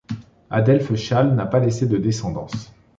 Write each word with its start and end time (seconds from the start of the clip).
Adelphe 0.49 0.95
Chasles 0.95 1.35
n'a 1.35 1.45
pas 1.45 1.59
laissé 1.59 1.85
de 1.85 1.97
descendance. 1.99 2.73